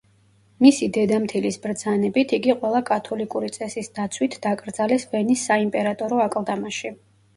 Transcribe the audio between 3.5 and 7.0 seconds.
წესის დაცვით დაკრძალეს ვენის საიმპერატორო აკლდამაში.